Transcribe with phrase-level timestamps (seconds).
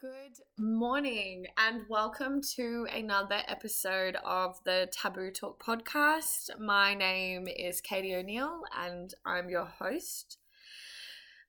[0.00, 6.56] Good morning, and welcome to another episode of the Taboo Talk podcast.
[6.60, 10.38] My name is Katie O'Neill, and I'm your host.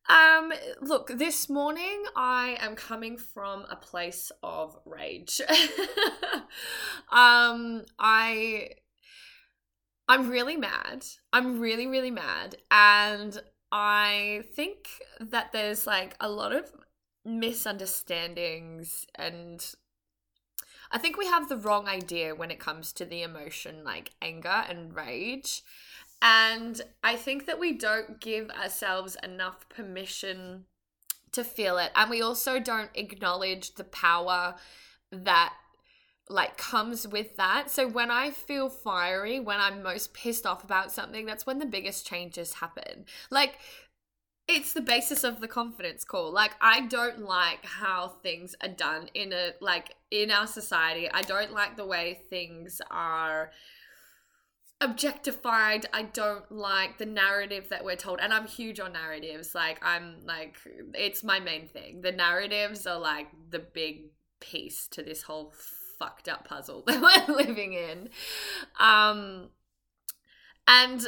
[0.10, 0.52] Um,
[0.82, 5.41] look, this morning I am coming from a place of rage.
[7.11, 8.70] um, I
[10.07, 11.05] I'm really mad.
[11.31, 12.55] I'm really, really mad.
[12.71, 13.39] And
[13.71, 14.88] I think
[15.20, 16.71] that there's like a lot of
[17.30, 19.75] misunderstandings and
[20.91, 24.63] I think we have the wrong idea when it comes to the emotion like anger
[24.67, 25.62] and rage.
[26.21, 30.66] And I think that we don't give ourselves enough permission
[31.31, 31.91] to feel it.
[31.95, 34.55] And we also don't acknowledge the power
[35.12, 35.54] that
[36.27, 37.70] like comes with that.
[37.70, 41.66] So when I feel fiery, when I'm most pissed off about something, that's when the
[41.66, 43.05] biggest changes happen.
[43.32, 43.57] Like
[44.49, 46.34] it's the basis of the confidence call.
[46.34, 51.07] Like I don't like how things are done in a like in our society.
[51.09, 53.51] I don't like the way things are
[54.82, 55.85] objectified.
[55.93, 58.20] I don't like the narrative that we're told.
[58.21, 59.54] And I'm huge on narratives.
[59.54, 60.57] Like I'm like
[60.96, 62.02] it's my main thing.
[62.02, 64.06] The narratives are like the big
[64.40, 65.53] piece to this whole
[66.00, 68.09] fucked up puzzle that we're living in.
[68.79, 69.50] Um
[70.68, 71.07] and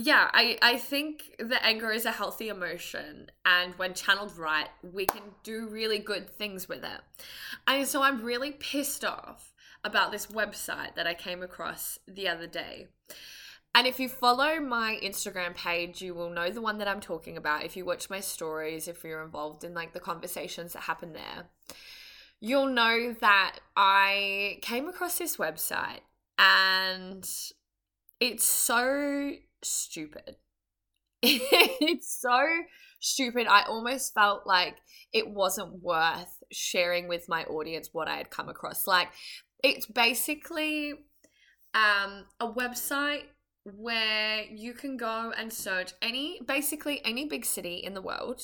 [0.00, 5.06] yeah, I, I think that anger is a healthy emotion, and when channeled right, we
[5.06, 7.00] can do really good things with it.
[7.66, 12.46] And so I'm really pissed off about this website that I came across the other
[12.46, 12.86] day.
[13.74, 17.36] And if you follow my Instagram page, you will know the one that I'm talking
[17.36, 17.64] about.
[17.64, 21.48] If you watch my stories, if you're involved in like the conversations that happen there,
[22.40, 26.00] you'll know that I came across this website
[26.38, 27.28] and
[28.20, 30.36] it's so stupid.
[31.22, 32.46] it's so
[33.00, 33.46] stupid.
[33.46, 34.76] I almost felt like
[35.12, 38.86] it wasn't worth sharing with my audience what I had come across.
[38.86, 39.08] Like,
[39.62, 40.92] it's basically
[41.74, 43.24] um, a website
[43.64, 48.40] where you can go and search any, basically any big city in the world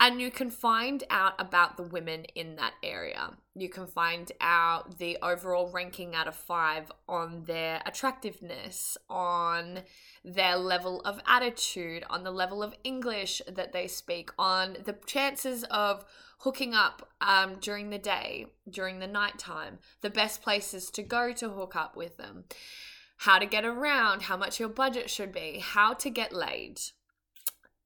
[0.00, 3.30] and you can find out about the women in that area.
[3.54, 9.80] You can find out the overall ranking out of five on their attractiveness, on
[10.24, 15.62] their level of attitude, on the level of English that they speak, on the chances
[15.64, 16.04] of
[16.38, 21.50] hooking up um, during the day, during the nighttime, the best places to go to
[21.50, 22.44] hook up with them,
[23.18, 26.80] how to get around, how much your budget should be, how to get laid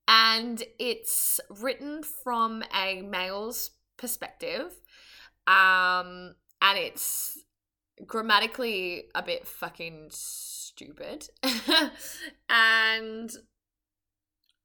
[0.08, 4.72] and it's written from a male's perspective
[5.46, 7.38] um and it's
[8.06, 11.28] grammatically a bit fucking stupid.
[12.48, 13.30] And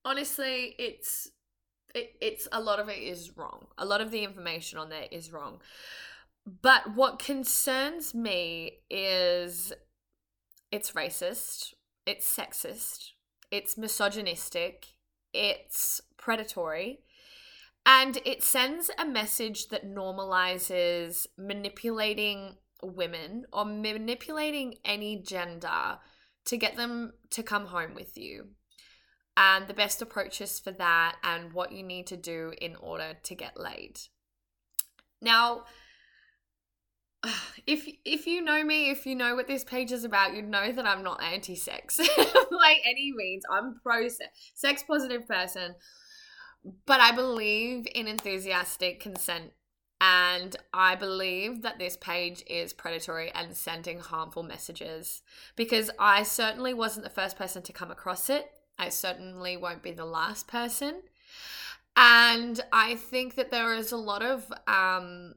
[0.05, 1.29] honestly it's
[1.95, 3.67] it, it's a lot of it is wrong.
[3.77, 5.61] A lot of the information on there is wrong.
[6.61, 9.73] But what concerns me is
[10.71, 11.73] it's racist
[12.05, 13.11] it's sexist
[13.51, 14.92] it's misogynistic
[15.33, 16.99] it's predatory
[17.85, 25.97] and it sends a message that normalizes manipulating women or manipulating any gender
[26.45, 28.47] to get them to come home with you
[29.35, 33.35] and the best approaches for that and what you need to do in order to
[33.35, 33.99] get laid.
[35.21, 35.63] Now,
[37.67, 40.71] if if you know me, if you know what this page is about, you'd know
[40.71, 43.43] that I'm not anti-sex by any means.
[43.51, 44.07] I'm pro
[44.53, 45.75] sex positive person,
[46.85, 49.51] but I believe in enthusiastic consent
[50.05, 55.21] and I believe that this page is predatory and sending harmful messages
[55.55, 58.51] because I certainly wasn't the first person to come across it.
[58.77, 61.03] I certainly won't be the last person.
[61.95, 65.35] And I think that there is a lot of um,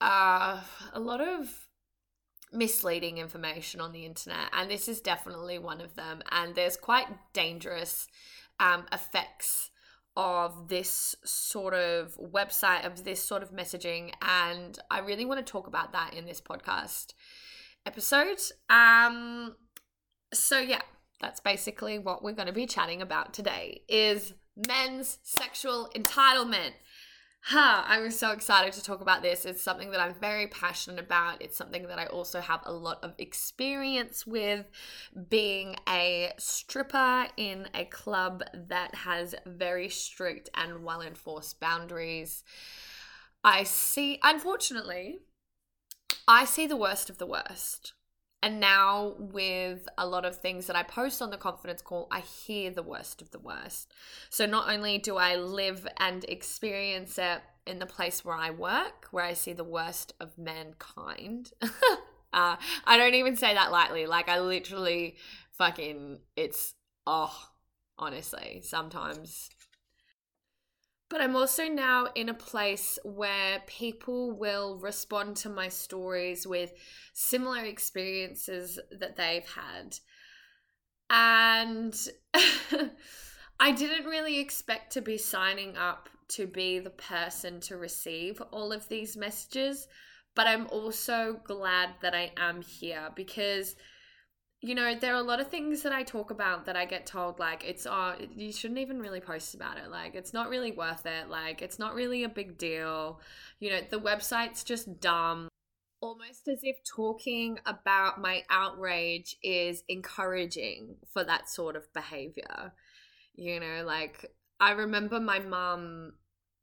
[0.00, 0.60] uh,
[0.92, 1.68] a lot of
[2.52, 6.22] misleading information on the internet, and this is definitely one of them.
[6.30, 8.06] And there's quite dangerous
[8.60, 9.70] um, effects
[10.16, 15.50] of this sort of website, of this sort of messaging, and I really want to
[15.50, 17.12] talk about that in this podcast
[17.84, 18.40] episode.
[18.70, 19.56] Um,
[20.32, 20.82] so yeah,
[21.20, 24.34] that's basically what we're going to be chatting about today is
[24.66, 26.72] men's sexual entitlement.
[27.48, 29.44] Huh, I was so excited to talk about this.
[29.44, 31.40] It's something that I'm very passionate about.
[31.40, 34.66] It's something that I also have a lot of experience with
[35.28, 42.42] being a stripper in a club that has very strict and well enforced boundaries.
[43.44, 45.18] I see, unfortunately,
[46.26, 47.92] I see the worst of the worst.
[48.46, 52.20] And now, with a lot of things that I post on the confidence call, I
[52.20, 53.92] hear the worst of the worst.
[54.30, 59.08] So, not only do I live and experience it in the place where I work,
[59.10, 61.54] where I see the worst of mankind.
[61.60, 62.54] uh,
[62.84, 64.06] I don't even say that lightly.
[64.06, 65.16] Like, I literally
[65.50, 67.36] fucking, it's, oh,
[67.98, 69.50] honestly, sometimes.
[71.08, 76.72] But I'm also now in a place where people will respond to my stories with
[77.14, 79.98] similar experiences that they've had.
[81.08, 81.96] And
[83.60, 88.72] I didn't really expect to be signing up to be the person to receive all
[88.72, 89.86] of these messages,
[90.34, 93.76] but I'm also glad that I am here because
[94.62, 97.06] you know there are a lot of things that i talk about that i get
[97.06, 99.90] told like it's oh you shouldn't even really post about it.
[99.90, 101.28] Like it's not really worth it.
[101.28, 103.20] Like it's not really a big deal.
[103.60, 105.48] You know the website's just dumb.
[106.00, 112.72] Almost as if talking about my outrage is encouraging for that sort of behavior.
[113.34, 116.12] You know like i remember my mum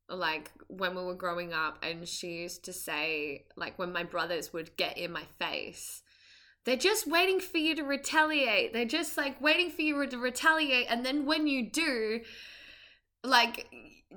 [0.10, 4.52] like when we were growing up and she used to say like when my brothers
[4.52, 6.03] would get in my face
[6.66, 8.74] they're just waiting for you to retaliate.
[8.74, 12.22] They're just like waiting for you to retaliate and then when you do
[13.24, 13.68] like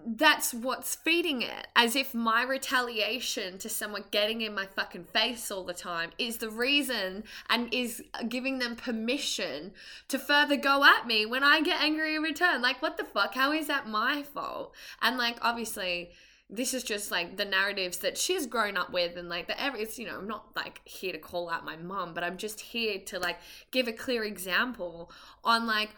[0.04, 5.50] that's what's feeding it as if my retaliation to someone getting in my fucking face
[5.50, 9.72] all the time is the reason and is giving them permission
[10.08, 12.60] to further go at me when i get angry in return.
[12.60, 13.34] Like what the fuck?
[13.34, 14.74] How is that my fault?
[15.00, 16.10] And like obviously
[16.48, 19.82] this is just like the narratives that she's grown up with and like the every
[19.82, 22.60] it's you know i'm not like here to call out my mom but i'm just
[22.60, 23.38] here to like
[23.72, 25.10] give a clear example
[25.42, 25.90] on like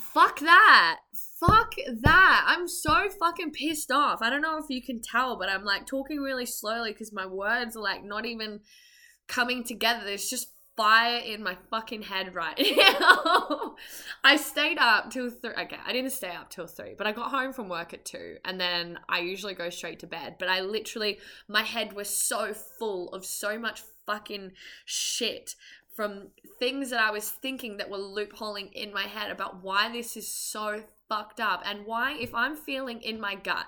[0.00, 1.00] fuck that
[1.38, 2.44] fuck that.
[2.46, 4.22] I'm so fucking pissed off.
[4.22, 7.26] I don't know if you can tell but i'm like talking really slowly because my
[7.26, 8.60] words are like not even
[9.28, 10.04] coming together.
[10.04, 13.76] There's just fire in my fucking head right now.
[14.22, 15.52] I stayed up till three.
[15.52, 18.36] Okay, I didn't stay up till three, but I got home from work at two,
[18.44, 20.36] and then I usually go straight to bed.
[20.38, 21.18] But I literally,
[21.48, 24.52] my head was so full of so much fucking
[24.84, 25.54] shit
[25.94, 26.28] from
[26.58, 30.26] things that I was thinking that were loopholing in my head about why this is
[30.26, 33.66] so fucked up and why, if I'm feeling in my gut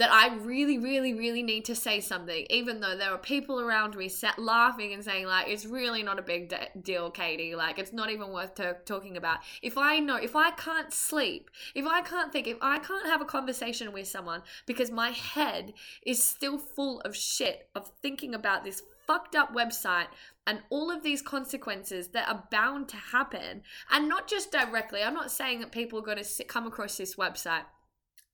[0.00, 3.94] that I really, really, really need to say something, even though there are people around
[3.98, 7.54] me sat laughing and saying, like, it's really not a big de- deal, Katie.
[7.54, 9.40] Like, it's not even worth t- talking about.
[9.60, 13.20] If I know, if I can't sleep, if I can't think, if I can't have
[13.20, 15.74] a conversation with someone because my head
[16.06, 20.06] is still full of shit of thinking about this fucked up website
[20.46, 23.60] and all of these consequences that are bound to happen,
[23.90, 27.16] and not just directly, I'm not saying that people are going to come across this
[27.16, 27.64] website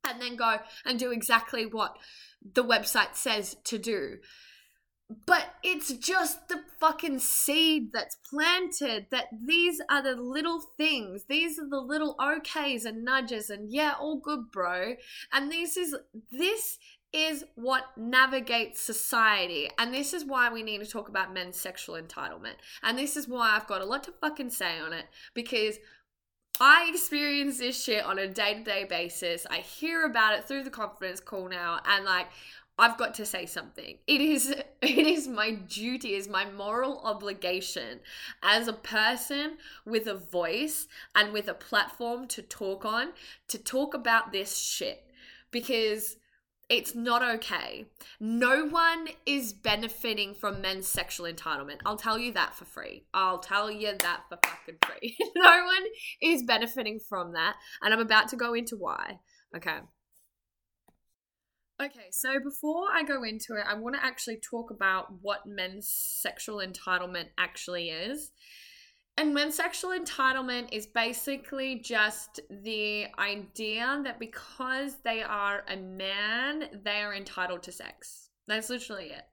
[0.08, 1.96] and then go and do exactly what
[2.54, 4.18] the website says to do.
[5.24, 11.26] But it's just the fucking seed that's planted that these are the little things.
[11.28, 14.96] These are the little okays and nudges and yeah, all good, bro.
[15.32, 15.94] And this is
[16.32, 16.78] this
[17.12, 19.70] is what navigates society.
[19.78, 22.56] And this is why we need to talk about men's sexual entitlement.
[22.82, 25.78] And this is why I've got a lot to fucking say on it because
[26.60, 29.46] I experience this shit on a day to day basis.
[29.50, 32.28] I hear about it through the confidence call now, and like,
[32.78, 33.98] I've got to say something.
[34.06, 34.50] It is
[34.82, 38.00] it is my duty, is my moral obligation
[38.42, 43.12] as a person with a voice and with a platform to talk on
[43.48, 45.10] to talk about this shit
[45.50, 46.16] because
[46.68, 47.86] it's not okay.
[48.18, 51.78] No one is benefiting from men's sexual entitlement.
[51.86, 53.04] I'll tell you that for free.
[53.14, 55.16] I'll tell you that for fucking free.
[55.36, 55.84] no one
[56.20, 57.54] is benefiting from that.
[57.82, 59.20] And I'm about to go into why.
[59.56, 59.78] Okay.
[61.80, 65.88] Okay, so before I go into it, I want to actually talk about what men's
[65.90, 68.32] sexual entitlement actually is.
[69.18, 76.68] And when sexual entitlement is basically just the idea that because they are a man,
[76.84, 78.28] they are entitled to sex.
[78.46, 79.24] That's literally it.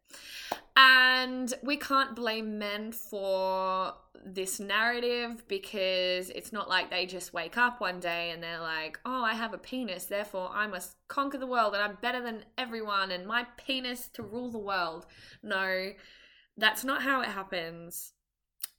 [0.78, 3.94] And we can't blame men for
[4.26, 9.00] this narrative because it's not like they just wake up one day and they're like,
[9.06, 12.46] oh, I have a penis, therefore I must conquer the world and I'm better than
[12.58, 15.06] everyone and my penis to rule the world.
[15.44, 15.92] No,
[16.58, 18.14] that's not how it happens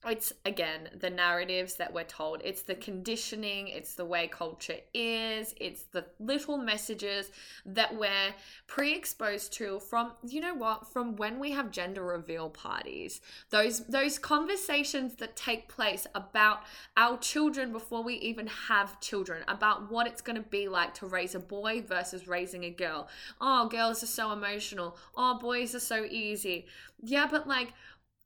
[0.07, 2.41] it's again the narratives that we're told.
[2.45, 3.69] It's the conditioning.
[3.69, 5.55] It's the way culture is.
[5.61, 7.31] It's the little messages
[7.67, 8.35] that we're
[8.67, 13.21] pre-exposed to from you know what from when we have gender reveal parties.
[13.51, 16.61] Those those conversations that take place about
[16.97, 21.07] our children before we even have children about what it's going to be like to
[21.07, 23.09] raise a boy versus raising a girl.
[23.41, 24.97] Oh girls are so emotional.
[25.17, 26.67] Oh boys are so easy.
[27.03, 27.73] Yeah but like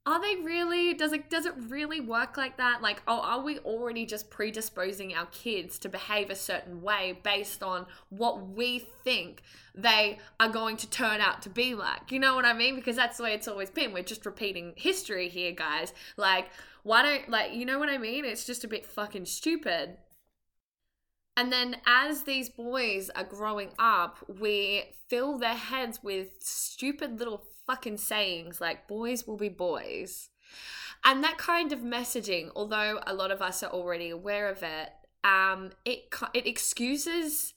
[0.08, 2.80] are they really does it does it really work like that?
[2.80, 7.62] Like oh are we already just predisposing our kids to behave a certain way based
[7.62, 9.42] on what we think
[9.74, 12.10] they are going to turn out to be like?
[12.10, 12.74] You know what i mean?
[12.74, 13.92] Because that's the way it's always been.
[13.92, 15.92] We're just repeating history here guys.
[16.16, 16.46] Like
[16.84, 18.24] why don't like you know what i mean?
[18.24, 19.98] It's just a bit fucking stupid.
[21.36, 27.44] And then as these boys are growing up, we fill their heads with stupid little
[27.68, 30.30] fucking sayings like boys will be boys.
[31.04, 34.90] And that kind of messaging, although a lot of us are already aware of it,
[35.22, 37.54] um, it it excuses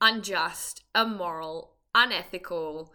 [0.00, 2.92] unjust, immoral, unethical,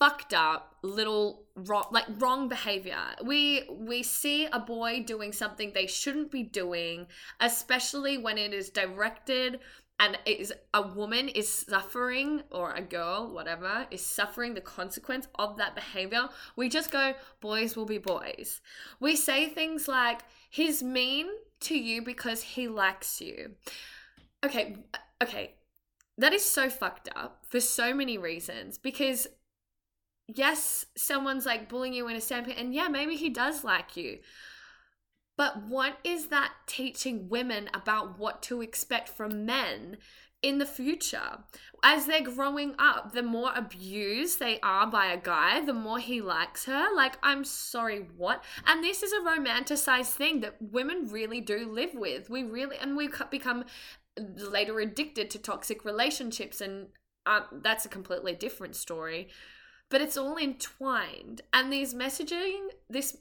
[0.00, 5.86] fucked up little wrong like wrong behavior we we see a boy doing something they
[5.86, 7.06] shouldn't be doing
[7.40, 9.60] especially when it is directed
[10.00, 15.58] and is a woman is suffering or a girl whatever is suffering the consequence of
[15.58, 16.28] that behavior.
[16.56, 18.62] We just go boys will be boys.
[18.98, 21.26] We say things like he's mean
[21.60, 23.52] to you because he likes you.
[24.44, 24.76] Okay
[25.22, 25.54] okay.
[26.16, 29.28] That is so fucked up for so many reasons because
[30.26, 34.18] yes someone's like bullying you in a standpoint and yeah maybe he does like you
[35.40, 39.96] but what is that teaching women about what to expect from men
[40.42, 41.38] in the future?
[41.82, 46.20] As they're growing up, the more abused they are by a guy, the more he
[46.20, 46.94] likes her.
[46.94, 48.44] Like, I'm sorry, what?
[48.66, 52.28] And this is a romanticized thing that women really do live with.
[52.28, 53.64] We really, and we become
[54.18, 56.88] later addicted to toxic relationships, and
[57.24, 59.28] uh, that's a completely different story.
[59.88, 61.40] But it's all entwined.
[61.54, 63.16] And these messaging, this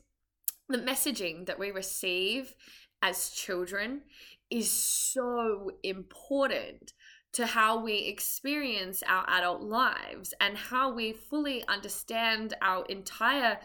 [0.69, 2.53] the messaging that we receive
[3.01, 4.01] as children
[4.49, 6.93] is so important
[7.33, 13.59] to how we experience our adult lives and how we fully understand our entire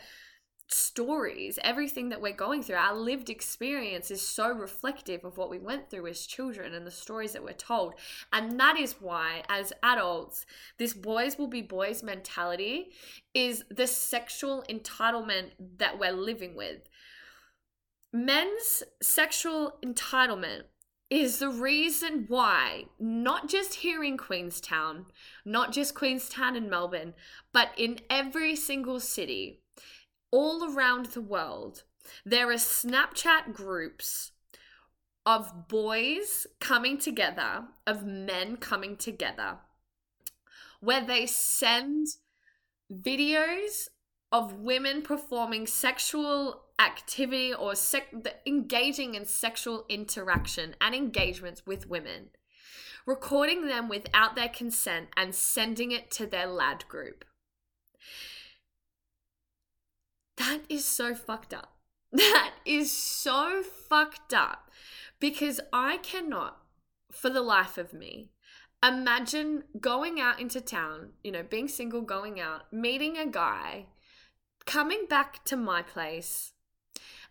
[0.69, 5.59] stories, everything that we're going through, our lived experience is so reflective of what we
[5.59, 7.95] went through as children and the stories that we're told.
[8.33, 10.47] And that is why, as adults,
[10.79, 12.91] this boys will be boys mentality
[13.35, 16.89] is the sexual entitlement that we're living with.
[18.15, 20.63] Men's sexual entitlement
[21.11, 25.07] is the reason why, not just here in Queenstown,
[25.45, 27.15] not just Queenstown and Melbourne,
[27.53, 29.63] but in every single city,
[30.31, 31.83] all around the world,
[32.25, 34.31] there are Snapchat groups
[35.27, 39.57] of boys coming together, of men coming together,
[40.79, 42.07] where they send
[42.93, 43.89] videos
[44.31, 48.13] of women performing sexual activity or sec-
[48.47, 52.31] engaging in sexual interaction and engagements with women,
[53.07, 57.25] recording them without their consent and sending it to their lad group.
[60.37, 61.71] That is so fucked up.
[62.13, 64.71] That is so fucked up
[65.19, 66.59] because I cannot,
[67.11, 68.31] for the life of me,
[68.87, 73.87] imagine going out into town, you know, being single, going out, meeting a guy,
[74.65, 76.53] coming back to my place,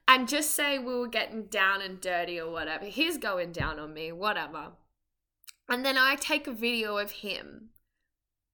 [0.07, 2.85] and just say we were getting down and dirty or whatever.
[2.85, 4.71] He's going down on me, whatever.
[5.69, 7.69] And then I take a video of him,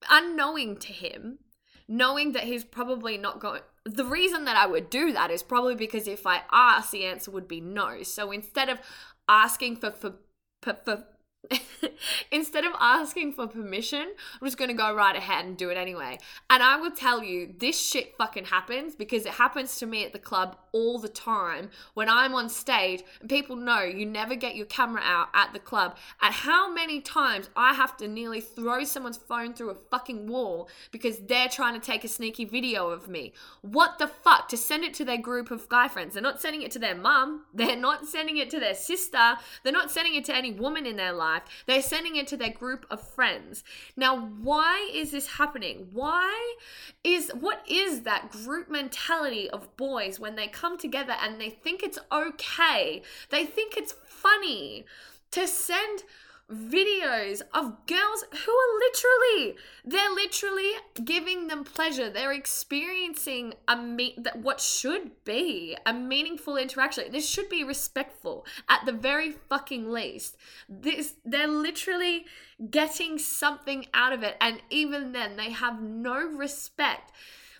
[0.09, 1.39] unknowing to him,
[1.87, 5.75] knowing that he's probably not going the reason that I would do that is probably
[5.75, 8.03] because if I ask, the answer would be no.
[8.03, 8.79] So instead of
[9.27, 10.15] asking for for,
[10.61, 11.03] for, for
[12.31, 16.19] Instead of asking for permission, I'm just gonna go right ahead and do it anyway.
[16.49, 20.13] And I will tell you, this shit fucking happens because it happens to me at
[20.13, 24.55] the club all the time when I'm on stage and people know you never get
[24.55, 25.97] your camera out at the club.
[26.21, 30.69] at how many times I have to nearly throw someone's phone through a fucking wall
[30.91, 33.33] because they're trying to take a sneaky video of me.
[33.61, 34.49] What the fuck?
[34.49, 36.13] To send it to their group of guy friends.
[36.13, 39.73] They're not sending it to their mum, they're not sending it to their sister, they're
[39.73, 41.43] not sending it to any woman in their life.
[41.65, 43.63] They're sending it to their group of friends.
[43.95, 45.87] Now, why is this happening?
[45.91, 46.55] Why
[47.03, 51.83] is what is that group mentality of boys when they come together and they think
[51.83, 53.01] it's okay?
[53.29, 54.85] They think it's funny
[55.31, 56.03] to send
[56.51, 60.71] videos of girls who are literally they're literally
[61.03, 62.09] giving them pleasure.
[62.09, 63.75] They're experiencing a
[64.17, 67.11] that what should be a meaningful interaction.
[67.11, 70.37] This should be respectful at the very fucking least.
[70.67, 72.25] This they're literally
[72.71, 74.35] getting something out of it.
[74.41, 77.11] And even then they have no respect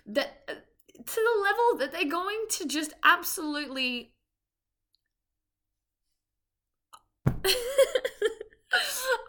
[0.06, 0.66] that
[1.06, 4.12] to the level that they're going to just absolutely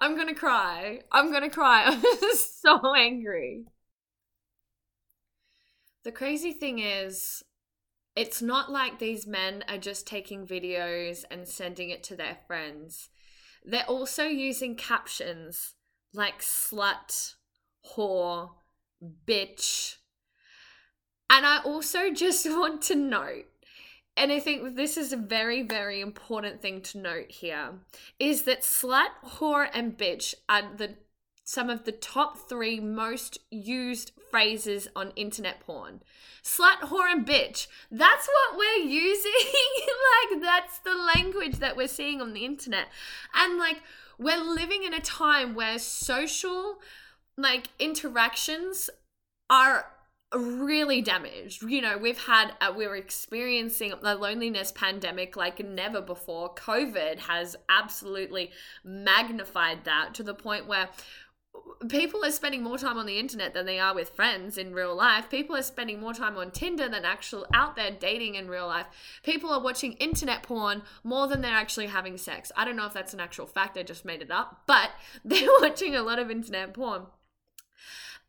[0.01, 1.01] I'm gonna cry.
[1.11, 1.83] I'm gonna cry.
[1.87, 3.65] I'm just so angry.
[6.03, 7.43] The crazy thing is,
[8.15, 13.09] it's not like these men are just taking videos and sending it to their friends.
[13.63, 15.75] They're also using captions
[16.13, 17.35] like slut,
[17.95, 18.49] whore,
[19.25, 19.97] bitch.
[21.31, 23.45] And I also just want to note,
[24.17, 27.69] and I think this is a very, very important thing to note here,
[28.19, 30.95] is that slut, whore, and bitch are the
[31.43, 36.01] some of the top three most used phrases on internet porn.
[36.43, 37.67] Slut, whore, and bitch.
[37.89, 39.31] That's what we're using.
[40.31, 42.87] like, that's the language that we're seeing on the internet.
[43.35, 43.81] And, like,
[44.17, 46.77] we're living in a time where social,
[47.37, 48.89] like, interactions
[49.49, 49.87] are
[50.33, 51.63] really damaged.
[51.63, 56.53] You know, we've had, uh, we're experiencing the loneliness pandemic like never before.
[56.55, 58.51] COVID has absolutely
[58.83, 60.89] magnified that to the point where
[61.89, 64.95] people are spending more time on the internet than they are with friends in real
[64.95, 65.29] life.
[65.29, 68.85] People are spending more time on Tinder than actual out there dating in real life.
[69.23, 72.51] People are watching internet porn more than they're actually having sex.
[72.55, 74.91] I don't know if that's an actual fact, I just made it up, but
[75.25, 77.03] they're watching a lot of internet porn.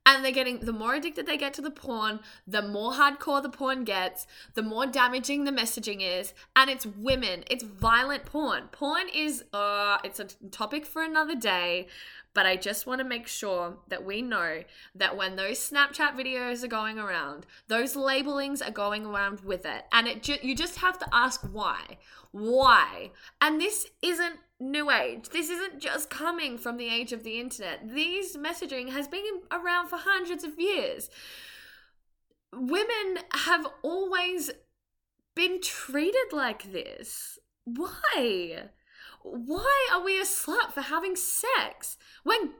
[0.05, 3.49] And they're getting the more addicted they get to the porn, the more hardcore the
[3.49, 6.35] porn gets, the more damaging the messaging is.
[6.57, 8.65] And it's women, it's violent porn.
[8.73, 11.87] Porn is uh it's a topic for another day.
[12.35, 14.63] But I just want to make sure that we know
[14.95, 19.85] that when those Snapchat videos are going around, those labelings are going around with it.
[19.93, 21.99] And it ju- you just have to ask why.
[22.31, 23.11] Why?
[23.43, 24.39] And this isn't
[24.71, 25.29] new age.
[25.31, 27.93] This isn't just coming from the age of the internet.
[27.95, 31.11] These messaging has been around for hundreds of years.
[32.55, 34.51] Women have always
[35.35, 37.39] been treated like this.
[37.65, 38.69] Why?
[39.23, 42.51] why are we a slut for having sex when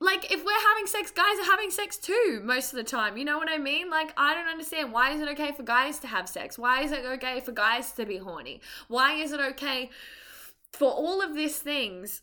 [0.00, 3.24] like if we're having sex guys are having sex too most of the time you
[3.24, 6.06] know what i mean like i don't understand why is it okay for guys to
[6.06, 9.90] have sex why is it okay for guys to be horny why is it okay
[10.72, 12.22] for all of these things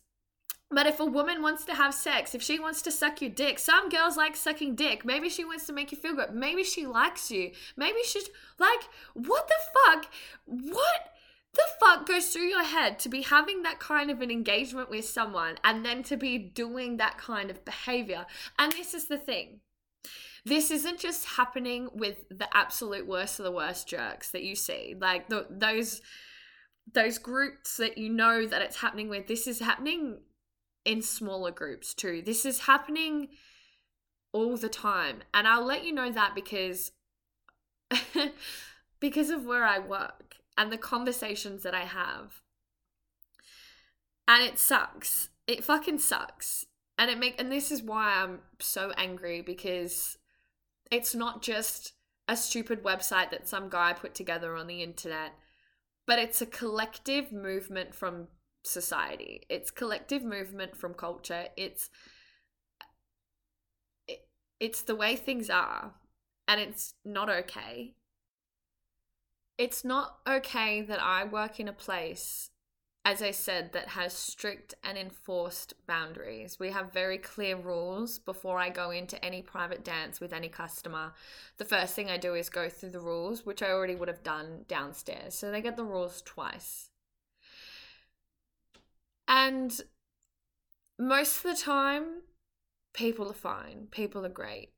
[0.68, 3.60] but if a woman wants to have sex, if she wants to suck your dick,
[3.60, 5.04] some girls like sucking dick.
[5.04, 6.34] Maybe she wants to make you feel good.
[6.34, 7.52] Maybe she likes you.
[7.76, 8.80] Maybe she's like,
[9.14, 10.12] what the fuck?
[10.44, 11.12] What?
[11.56, 15.06] the fuck goes through your head to be having that kind of an engagement with
[15.06, 18.26] someone and then to be doing that kind of behavior?
[18.58, 19.60] And this is the thing.
[20.44, 24.94] This isn't just happening with the absolute worst of the worst jerks that you see.
[25.00, 26.02] Like the, those
[26.92, 29.26] those groups that you know that it's happening with.
[29.26, 30.18] This is happening
[30.84, 32.22] in smaller groups too.
[32.24, 33.28] This is happening
[34.32, 35.22] all the time.
[35.34, 36.92] And I'll let you know that because
[39.00, 42.40] because of where I work and the conversations that I have.
[44.28, 45.30] And it sucks.
[45.46, 46.66] It fucking sucks.
[46.98, 50.18] And it make and this is why I'm so angry because
[50.90, 51.92] it's not just
[52.28, 55.32] a stupid website that some guy put together on the internet,
[56.06, 58.28] but it's a collective movement from
[58.64, 59.42] society.
[59.48, 61.46] It's collective movement from culture.
[61.56, 61.90] It's
[64.08, 64.20] it,
[64.60, 65.94] it's the way things are
[66.48, 67.94] and it's not okay
[69.58, 72.50] it's not okay that I work in a place,
[73.06, 76.58] as I said, that has strict and enforced boundaries.
[76.58, 81.12] We have very clear rules before I go into any private dance with any customer.
[81.58, 84.24] The first thing I do is go through the rules, which I already would have
[84.24, 85.36] done downstairs.
[85.36, 86.90] So they get the rules twice.
[89.28, 89.80] And
[90.98, 92.22] most of the time,
[92.92, 94.72] people are fine, people are great.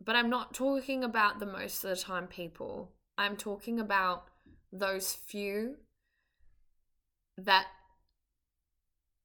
[0.00, 2.92] But I'm not talking about the most of the time people.
[3.18, 4.28] I'm talking about
[4.72, 5.78] those few
[7.38, 7.66] that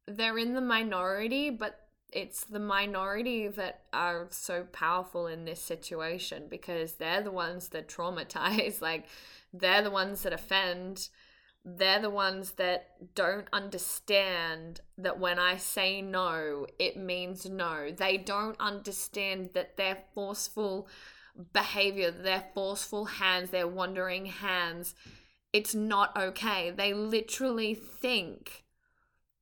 [0.08, 6.48] they're in the minority, but it's the minority that are so powerful in this situation
[6.50, 8.82] because they're the ones that traumatize.
[8.90, 9.06] Like,
[9.54, 11.10] they're the ones that offend.
[11.64, 17.92] They're the ones that don't understand that when I say no, it means no.
[17.92, 20.88] They don't understand that they're forceful
[21.54, 24.96] behavior, their forceful hands, their wandering hands,
[25.54, 26.72] it's not okay.
[26.72, 28.64] They literally think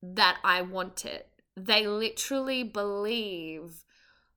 [0.01, 1.29] that I want it.
[1.55, 3.83] They literally believe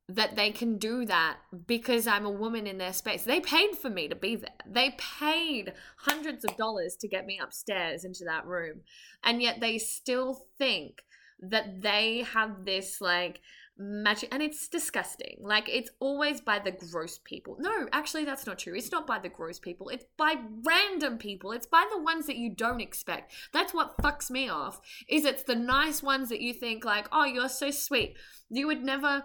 [0.09, 3.23] that they can do that because I'm a woman in their space.
[3.23, 4.51] They paid for me to be there.
[4.67, 8.81] They paid hundreds of dollars to get me upstairs into that room.
[9.23, 11.03] And yet they still think
[11.41, 13.41] that they have this like
[13.81, 15.39] magic and it's disgusting.
[15.41, 17.57] Like it's always by the gross people.
[17.59, 18.75] No actually that's not true.
[18.77, 19.89] It's not by the gross people.
[19.89, 21.53] It's by random people.
[21.53, 23.33] It's by the ones that you don't expect.
[23.53, 27.25] That's what fucks me off is it's the nice ones that you think like oh
[27.25, 28.17] you're so sweet.
[28.51, 29.25] You would never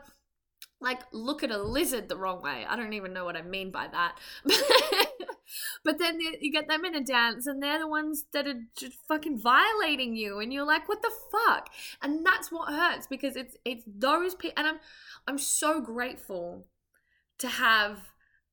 [0.86, 2.66] like look at a lizard the wrong way.
[2.68, 4.18] I don't even know what i mean by that.
[5.84, 8.98] But then you get them in a dance and they're the ones that are just
[9.08, 11.70] fucking violating you and you're like what the fuck?
[12.02, 14.80] And that's what hurts because it's it's those people and i'm
[15.28, 16.66] i'm so grateful
[17.40, 18.00] to have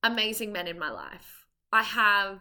[0.03, 1.45] amazing men in my life.
[1.71, 2.39] I have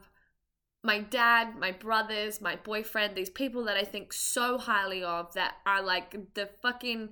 [0.85, 5.55] my dad, my brothers, my boyfriend, these people that I think so highly of that
[5.64, 7.11] are like the fucking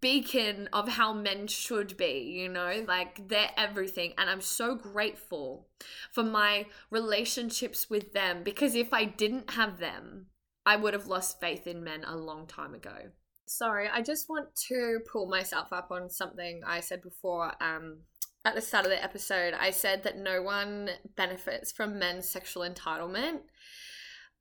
[0.00, 4.12] beacon of how men should be, you know, like they're everything.
[4.18, 5.68] And I'm so grateful
[6.12, 10.26] for my relationships with them because if I didn't have them,
[10.66, 13.10] I would have lost faith in men a long time ago.
[13.46, 17.52] Sorry, I just want to pull myself up on something I said before.
[17.60, 18.00] Um,
[18.44, 22.68] at the start of the episode, I said that no one benefits from men's sexual
[22.68, 23.40] entitlement.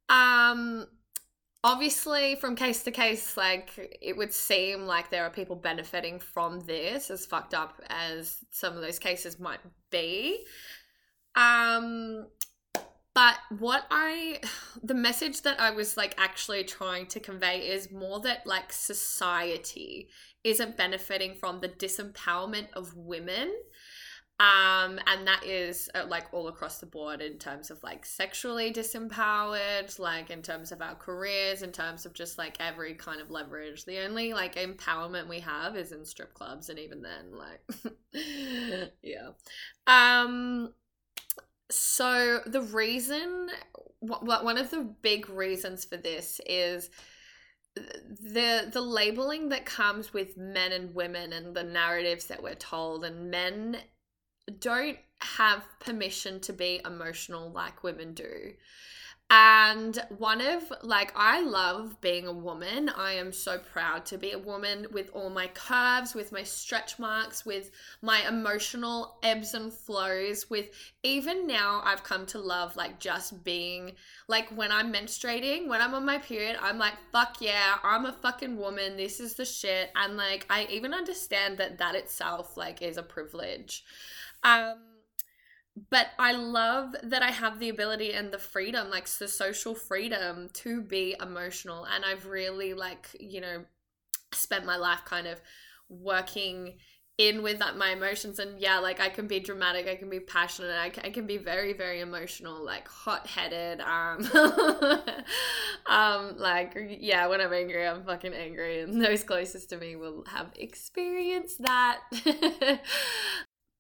[0.08, 0.88] Um,
[1.64, 6.62] obviously from case to case like it would seem like there are people benefiting from
[6.62, 9.60] this as fucked up as some of those cases might
[9.92, 10.46] be.
[11.36, 12.28] Um
[13.14, 14.40] but what i
[14.84, 20.08] the message that i was like actually trying to convey is more that like society
[20.44, 23.52] isn't benefiting from the disempowerment of women
[24.40, 28.72] um and that is uh, like all across the board in terms of like sexually
[28.72, 33.30] disempowered like in terms of our careers in terms of just like every kind of
[33.30, 33.84] leverage.
[33.84, 37.62] The only like empowerment we have is in strip clubs and even then like
[39.04, 39.32] yeah.
[39.88, 40.74] Um
[41.70, 43.50] so the reason
[44.00, 46.90] one of the big reasons for this is
[47.76, 53.04] the the labeling that comes with men and women and the narratives that we're told
[53.04, 53.78] and men
[54.50, 58.54] don't have permission to be emotional like women do.
[59.32, 62.90] And one of, like, I love being a woman.
[62.90, 66.98] I am so proud to be a woman with all my curves, with my stretch
[66.98, 67.70] marks, with
[68.02, 70.50] my emotional ebbs and flows.
[70.50, 70.72] With
[71.04, 73.92] even now, I've come to love, like, just being,
[74.28, 78.14] like, when I'm menstruating, when I'm on my period, I'm like, fuck yeah, I'm a
[78.14, 78.98] fucking woman.
[78.98, 79.92] This is the shit.
[79.96, 83.84] And, like, I even understand that that itself, like, is a privilege.
[84.44, 84.78] Um,
[85.90, 90.50] but I love that I have the ability and the freedom, like the social freedom
[90.56, 91.86] to be emotional.
[91.86, 93.64] And I've really, like, you know,
[94.34, 95.42] spent my life kind of
[95.90, 96.76] working
[97.18, 98.40] in with that, my emotions.
[98.40, 101.28] And yeah like i can be dramatic i can be passionate i can, I can
[101.28, 104.30] be very very emotional like hot-headed um
[105.86, 108.82] um like yeah when i'm angry i'm fucking angry.
[108.82, 112.00] And those closest to me will have experienced that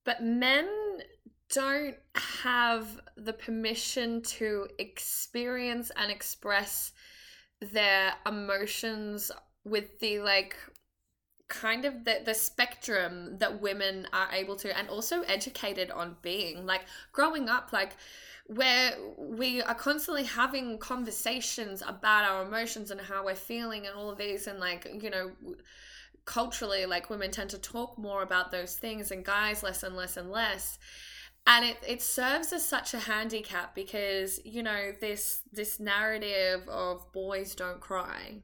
[0.09, 0.67] But men
[1.53, 6.93] don't have the permission to experience and express
[7.61, 9.29] their emotions
[9.63, 10.55] with the like
[11.47, 16.65] kind of the, the spectrum that women are able to and also educated on being.
[16.65, 17.95] Like growing up like
[18.47, 24.09] where we are constantly having conversations about our emotions and how we're feeling and all
[24.09, 25.33] of these and like you know
[26.29, 30.15] culturally like women tend to talk more about those things and guys less and less
[30.15, 30.77] and less.
[31.47, 37.11] And it, it serves as such a handicap because you know this this narrative of
[37.11, 38.43] boys don't cry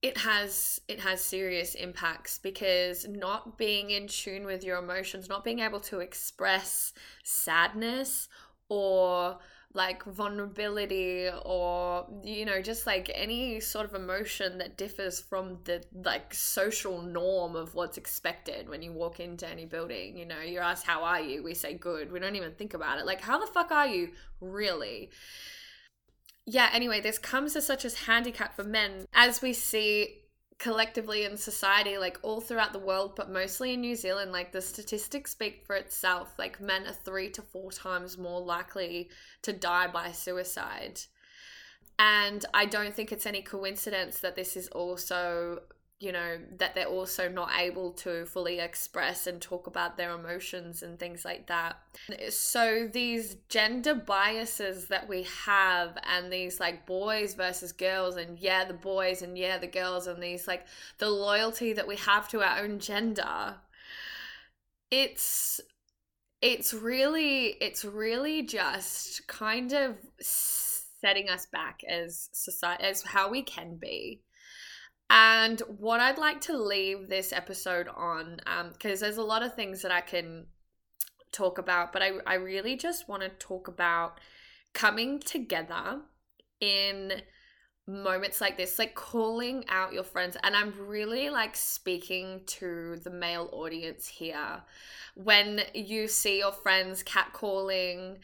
[0.00, 5.44] it has it has serious impacts because not being in tune with your emotions not
[5.44, 8.28] being able to express sadness
[8.68, 9.38] or
[9.74, 15.82] like vulnerability or you know just like any sort of emotion that differs from the
[16.04, 20.16] like social norm of what's expected when you walk into any building.
[20.16, 21.42] You know you're asked how are you?
[21.42, 22.12] We say good.
[22.12, 23.06] We don't even think about it.
[23.06, 24.10] Like how the fuck are you?
[24.40, 25.10] Really?
[26.44, 29.06] Yeah anyway this comes as such as handicap for men.
[29.14, 30.21] As we see
[30.62, 34.62] collectively in society, like all throughout the world, but mostly in New Zealand, like the
[34.62, 36.34] statistics speak for itself.
[36.38, 39.10] Like men are three to four times more likely
[39.42, 41.00] to die by suicide.
[41.98, 45.62] And I don't think it's any coincidence that this is also
[46.02, 50.82] you know that they're also not able to fully express and talk about their emotions
[50.82, 51.76] and things like that.
[52.30, 58.64] So these gender biases that we have and these like boys versus girls and yeah
[58.64, 60.66] the boys and yeah the girls and these like
[60.98, 63.54] the loyalty that we have to our own gender
[64.90, 65.60] it's
[66.40, 73.42] it's really it's really just kind of setting us back as society as how we
[73.42, 74.20] can be
[75.14, 78.38] and what I'd like to leave this episode on,
[78.72, 80.46] because um, there's a lot of things that I can
[81.32, 84.18] talk about, but I, I really just want to talk about
[84.72, 86.00] coming together
[86.60, 87.20] in
[87.86, 93.10] moments like this, like calling out your friends, and I'm really like speaking to the
[93.10, 94.62] male audience here.
[95.14, 98.16] When you see your friends catcalling,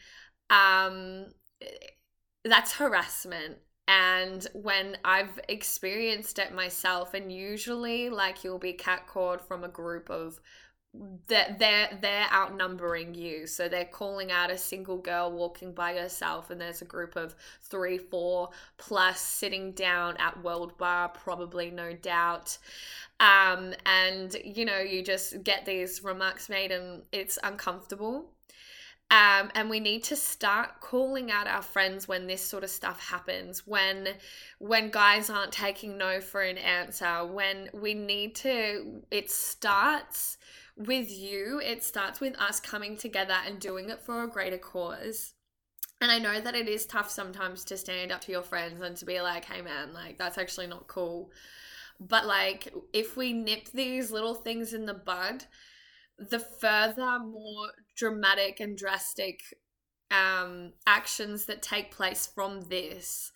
[0.49, 1.27] um,
[2.43, 3.59] that's harassment.
[3.89, 10.09] And when I've experienced it myself, and usually, like, you'll be catcalled from a group
[10.11, 10.39] of
[11.27, 13.45] that they're they're outnumbering you.
[13.45, 17.35] So they're calling out a single girl walking by herself and there's a group of
[17.61, 22.57] three four plus sitting down at world bar probably no doubt.
[23.19, 28.31] Um and you know you just get these remarks made and it's uncomfortable
[29.11, 32.99] um, and we need to start calling out our friends when this sort of stuff
[33.09, 34.09] happens when
[34.59, 40.37] when guys aren't taking no for an answer when we need to it starts
[40.79, 45.33] with you, it starts with us coming together and doing it for a greater cause.
[46.01, 48.95] And I know that it is tough sometimes to stand up to your friends and
[48.95, 51.31] to be like, hey man, like that's actually not cool.
[51.99, 55.43] But like, if we nip these little things in the bud,
[56.17, 59.41] the further, more dramatic and drastic
[60.09, 63.31] um, actions that take place from this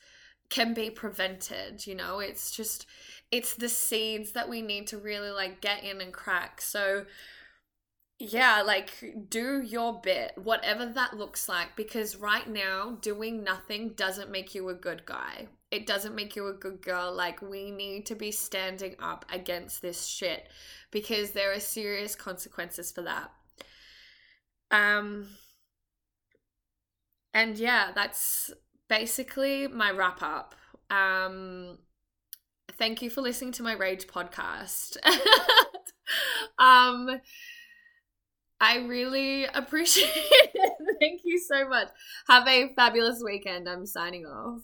[0.50, 1.86] can be prevented.
[1.86, 2.86] You know, it's just,
[3.32, 6.62] it's the seeds that we need to really like get in and crack.
[6.62, 7.06] So,
[8.20, 8.92] yeah, like
[9.30, 14.70] do your bit, whatever that looks like, because right now, doing nothing doesn't make you
[14.70, 15.48] a good guy.
[15.72, 17.12] It doesn't make you a good girl.
[17.12, 20.48] Like, we need to be standing up against this shit
[20.92, 23.32] because there are serious consequences for that.
[24.74, 25.30] Um,
[27.34, 28.52] and yeah, that's
[28.90, 30.56] basically my wrap up.
[30.90, 31.80] Um,
[32.74, 34.98] thank you for listening to my Rage podcast.
[36.60, 37.20] um,
[38.60, 40.98] I really appreciate it.
[41.00, 41.90] Thank you so much.
[42.28, 43.68] Have a fabulous weekend.
[43.70, 44.64] I'm signing off.